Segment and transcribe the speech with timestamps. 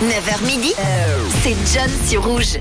[0.00, 0.72] 9h midi,
[1.42, 2.60] c'est John sur Rouge.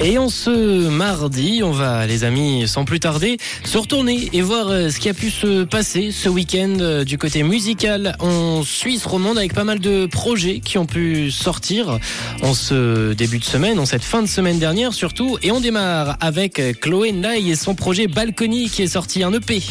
[0.00, 4.68] Et en ce mardi, on va, les amis, sans plus tarder, se retourner et voir
[4.68, 9.04] euh, ce qui a pu se passer ce week-end euh, du côté musical en Suisse
[9.04, 11.98] romande avec pas mal de projets qui ont pu sortir
[12.42, 15.36] en ce début de semaine, en cette fin de semaine dernière surtout.
[15.42, 19.62] Et on démarre avec Chloé Nai et son projet Balcony qui est sorti un EP.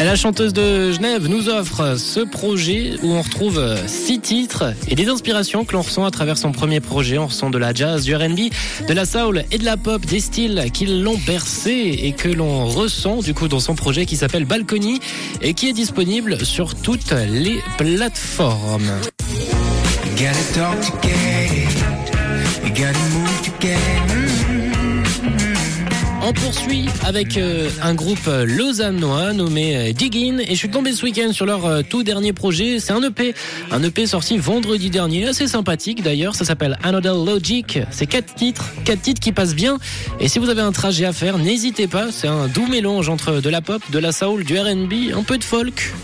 [0.00, 5.08] La chanteuse de Genève nous offre ce projet où on retrouve six titres et des
[5.08, 7.18] inspirations que l'on ressent à travers son premier projet.
[7.18, 8.50] On ressent de la jazz, du R&B,
[8.86, 12.66] de la soul et de la pop, des styles qui l'ont bercé et que l'on
[12.66, 15.00] ressent du coup dans son projet qui s'appelle Balcony
[15.42, 18.92] et qui est disponible sur toutes les plateformes.
[26.28, 30.92] On poursuit avec euh, un groupe euh, lausannois nommé euh, Diggin et je suis tombé
[30.92, 32.80] ce week-end sur leur tout dernier projet.
[32.80, 33.34] C'est un EP,
[33.70, 36.34] un EP sorti vendredi dernier, assez sympathique d'ailleurs.
[36.34, 37.78] Ça s'appelle Another Logic.
[37.90, 39.78] C'est quatre titres, quatre titres qui passent bien.
[40.20, 42.12] Et si vous avez un trajet à faire, n'hésitez pas.
[42.12, 45.38] C'est un doux mélange entre de la pop, de la soul, du R&B, un peu
[45.38, 45.94] de folk.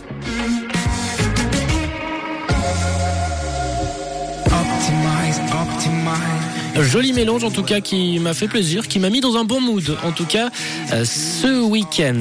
[6.83, 9.61] Joli mélange en tout cas qui m'a fait plaisir, qui m'a mis dans un bon
[9.61, 10.51] mood en tout cas
[10.93, 12.15] euh, ce week-end.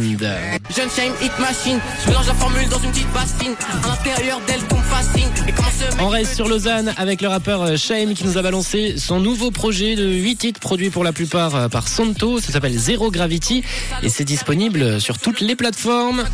[0.76, 3.56] Jeune chain hit machine, je mélange la formule dans une petite bassine.
[3.84, 5.30] À l'intérieur d'elle qu'on me fascine.
[5.48, 8.38] Et comment ce mec On reste sur Lausanne avec le rappeur euh, Shame qui nous
[8.38, 12.40] a balancé son nouveau projet de 8 titres produits pour la plupart euh, par Santo.
[12.40, 13.64] Ça s'appelle Zero Gravity
[14.04, 16.26] et c'est disponible sur toutes les plateformes.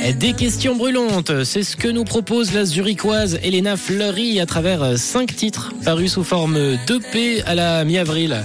[0.00, 5.36] Des questions brûlantes, c'est ce que nous propose la zurichoise Elena Fleury à travers 5
[5.36, 8.42] titres parus sous forme d'EP à la mi-avril.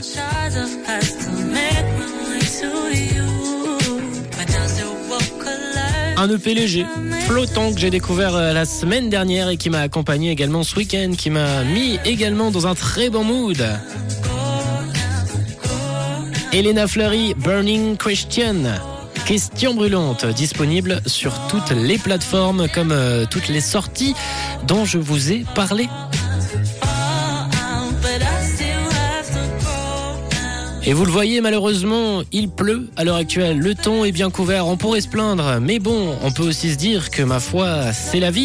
[6.17, 6.85] Un EP léger,
[7.25, 11.11] flottant que j'ai découvert euh, la semaine dernière et qui m'a accompagné également ce week-end,
[11.17, 13.65] qui m'a mis également dans un très bon mood.
[16.53, 18.94] Elena Fleury, Burning Christian.
[19.25, 24.13] Question brûlante, disponible sur toutes les plateformes comme euh, toutes les sorties
[24.67, 25.87] dont je vous ai parlé.
[30.87, 33.57] Et vous le voyez, malheureusement, il pleut à l'heure actuelle.
[33.57, 35.57] Le temps est bien couvert, on pourrait se plaindre.
[35.59, 38.43] Mais bon, on peut aussi se dire que ma foi, c'est la vie.